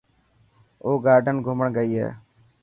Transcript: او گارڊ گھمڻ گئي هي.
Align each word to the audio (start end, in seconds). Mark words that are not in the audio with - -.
او 0.83 0.91
گارڊ 1.05 1.25
گھمڻ 1.47 1.67
گئي 1.77 1.91
هي. 2.01 2.07